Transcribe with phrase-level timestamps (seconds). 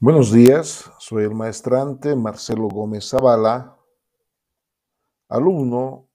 [0.00, 3.76] Buenos días, soy el maestrante Marcelo Gómez Zavala,
[5.28, 6.08] alumno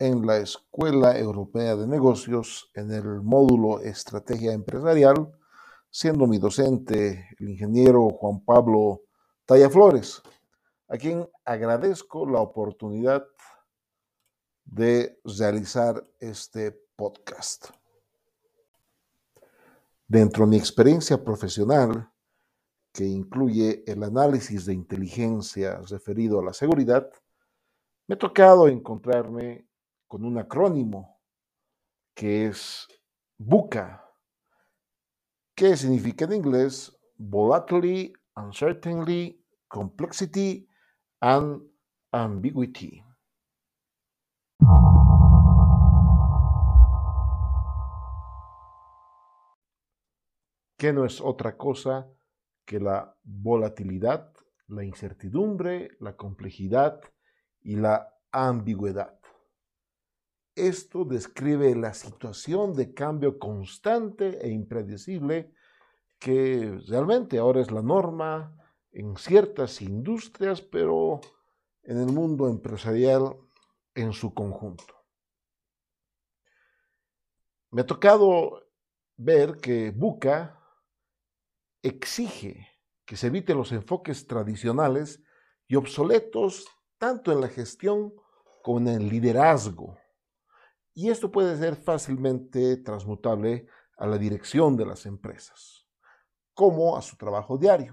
[0.00, 5.32] en la Escuela Europea de Negocios en el módulo Estrategia Empresarial,
[5.88, 9.02] siendo mi docente el ingeniero Juan Pablo
[9.44, 10.20] Tallaflores,
[10.88, 13.24] a quien agradezco la oportunidad
[14.64, 17.68] de realizar este podcast.
[20.08, 22.10] Dentro de mi experiencia profesional,
[22.94, 27.10] que incluye el análisis de inteligencia referido a la seguridad,
[28.06, 29.66] me ha tocado encontrarme
[30.06, 31.20] con un acrónimo
[32.14, 32.86] que es
[33.36, 34.08] BUCA,
[35.56, 40.68] que significa en inglés Volatility, Uncertainty, Complexity
[41.20, 41.62] and
[42.12, 43.02] Ambiguity.
[50.76, 52.06] que no es otra cosa
[52.64, 54.32] que la volatilidad,
[54.68, 57.00] la incertidumbre, la complejidad
[57.60, 59.18] y la ambigüedad.
[60.54, 65.52] Esto describe la situación de cambio constante e impredecible
[66.18, 68.56] que realmente ahora es la norma
[68.92, 71.20] en ciertas industrias, pero
[71.82, 73.36] en el mundo empresarial
[73.94, 74.94] en su conjunto.
[77.70, 78.62] Me ha tocado
[79.16, 80.63] ver que Buca
[81.84, 82.66] exige
[83.04, 85.22] que se eviten los enfoques tradicionales
[85.68, 86.66] y obsoletos
[86.98, 88.14] tanto en la gestión
[88.62, 89.98] como en el liderazgo.
[90.94, 93.66] Y esto puede ser fácilmente transmutable
[93.98, 95.86] a la dirección de las empresas,
[96.54, 97.92] como a su trabajo diario,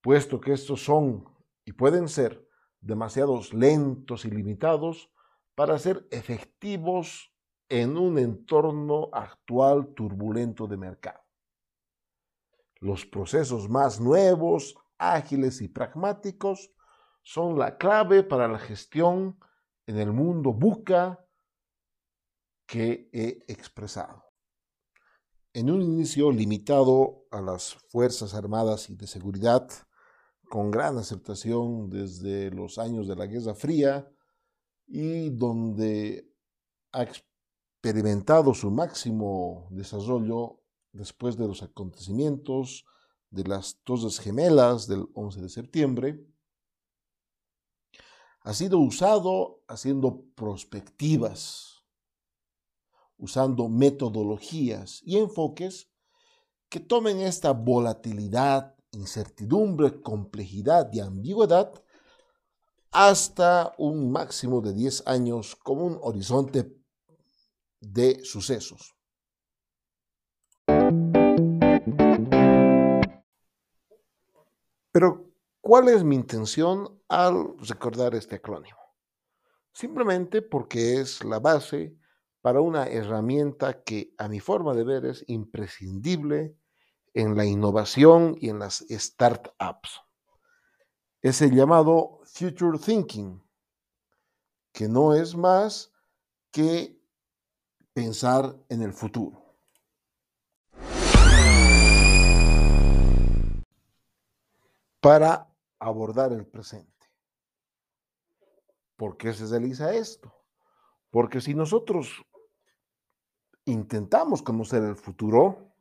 [0.00, 1.24] puesto que estos son
[1.64, 2.46] y pueden ser
[2.80, 5.10] demasiados lentos y limitados
[5.56, 7.34] para ser efectivos
[7.68, 11.21] en un entorno actual turbulento de mercado.
[12.82, 16.72] Los procesos más nuevos, ágiles y pragmáticos
[17.22, 19.38] son la clave para la gestión
[19.86, 21.24] en el mundo buca
[22.66, 24.24] que he expresado.
[25.52, 29.70] En un inicio limitado a las Fuerzas Armadas y de Seguridad,
[30.50, 34.10] con gran aceptación desde los años de la Guerra Fría
[34.88, 36.28] y donde
[36.90, 40.61] ha experimentado su máximo desarrollo
[40.92, 42.84] después de los acontecimientos
[43.30, 46.26] de las Torres Gemelas del 11 de septiembre,
[48.42, 51.84] ha sido usado haciendo prospectivas,
[53.16, 55.90] usando metodologías y enfoques
[56.68, 61.72] que tomen esta volatilidad, incertidumbre, complejidad y ambigüedad
[62.90, 66.76] hasta un máximo de 10 años como un horizonte
[67.80, 68.94] de sucesos.
[74.92, 75.32] Pero,
[75.62, 78.78] ¿cuál es mi intención al recordar este acrónimo?
[79.72, 81.96] Simplemente porque es la base
[82.42, 86.56] para una herramienta que a mi forma de ver es imprescindible
[87.14, 90.00] en la innovación y en las startups.
[91.22, 93.42] Es el llamado Future Thinking,
[94.72, 95.90] que no es más
[96.50, 97.00] que
[97.94, 99.41] pensar en el futuro.
[105.02, 107.10] Para abordar el presente.
[108.96, 110.32] ¿Por qué se realiza esto?
[111.10, 112.22] Porque si nosotros
[113.64, 115.74] intentamos conocer el futuro,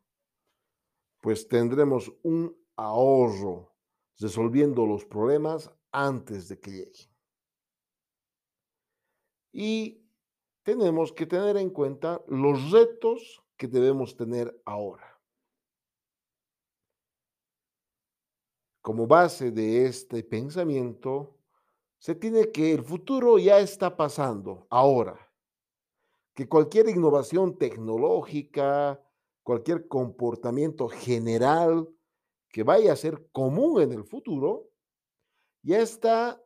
[1.22, 3.76] pues tendremos un ahorro
[4.20, 7.12] resolviendo los problemas antes de que lleguen.
[9.54, 10.04] Y
[10.64, 15.21] tenemos que tener en cuenta los retos que debemos tener ahora.
[18.82, 21.38] Como base de este pensamiento,
[22.00, 25.32] se tiene que el futuro ya está pasando ahora,
[26.34, 29.00] que cualquier innovación tecnológica,
[29.44, 31.88] cualquier comportamiento general
[32.50, 34.70] que vaya a ser común en el futuro,
[35.62, 36.44] ya está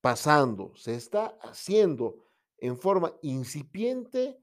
[0.00, 2.26] pasando, se está haciendo
[2.58, 4.40] en forma incipiente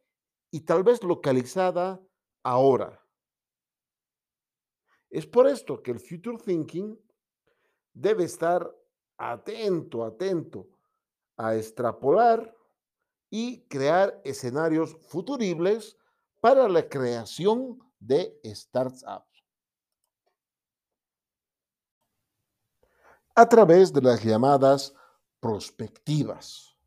[0.49, 2.01] y tal vez localizada
[2.41, 3.03] ahora.
[5.09, 6.97] Es por esto que el future thinking
[7.93, 8.69] debe estar
[9.17, 10.67] atento, atento
[11.37, 12.55] a extrapolar
[13.29, 15.97] y crear escenarios futuribles
[16.39, 19.43] para la creación de startups.
[23.35, 24.93] A través de las llamadas
[25.39, 26.77] prospectivas,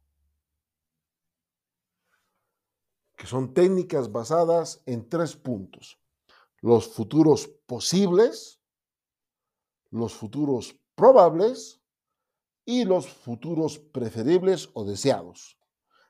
[3.17, 5.99] que son técnicas basadas en tres puntos.
[6.61, 8.61] Los futuros posibles,
[9.91, 11.81] los futuros probables
[12.65, 15.57] y los futuros preferibles o deseados,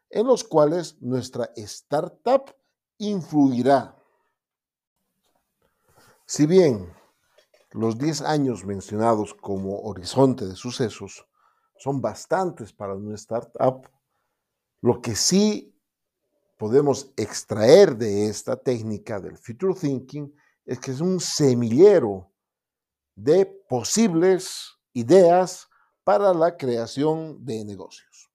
[0.09, 2.55] en los cuales nuestra startup
[2.97, 3.95] influirá.
[6.25, 6.91] Si bien
[7.73, 11.27] los 10 años mencionados como horizonte de sucesos
[11.79, 13.87] son bastantes para una startup,
[14.81, 15.79] lo que sí
[16.57, 20.35] podemos extraer de esta técnica del future thinking
[20.65, 22.33] es que es un semillero
[23.15, 25.69] de posibles ideas
[26.05, 28.31] para la creación de negocios.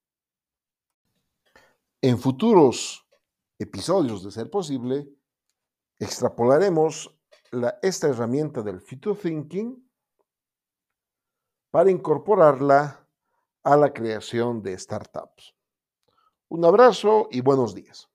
[2.02, 3.04] En futuros
[3.58, 5.08] episodios, de ser posible,
[5.98, 7.18] extrapolaremos
[7.82, 9.90] esta herramienta del future thinking
[11.72, 13.08] para incorporarla
[13.64, 15.56] a la creación de startups.
[16.48, 18.11] Un abrazo y buenos días.